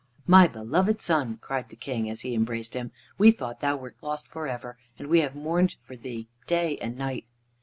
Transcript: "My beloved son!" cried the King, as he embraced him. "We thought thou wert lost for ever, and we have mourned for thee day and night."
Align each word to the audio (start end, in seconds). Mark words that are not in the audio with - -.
"My 0.25 0.47
beloved 0.47 0.99
son!" 0.99 1.37
cried 1.41 1.69
the 1.69 1.75
King, 1.75 2.09
as 2.09 2.21
he 2.21 2.33
embraced 2.33 2.73
him. 2.73 2.91
"We 3.19 3.29
thought 3.29 3.59
thou 3.59 3.75
wert 3.77 3.97
lost 4.01 4.27
for 4.27 4.47
ever, 4.47 4.79
and 4.97 5.07
we 5.09 5.21
have 5.21 5.35
mourned 5.35 5.75
for 5.83 5.95
thee 5.95 6.27
day 6.47 6.79
and 6.79 6.97
night." 6.97 7.27